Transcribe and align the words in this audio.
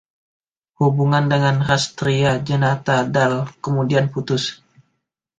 Hubungan 0.81 1.25
dengan 1.33 1.55
Rashtriya 1.69 2.33
Janata 2.47 2.97
Dal 3.15 3.33
kemudian 3.63 4.05
putus. 4.13 4.43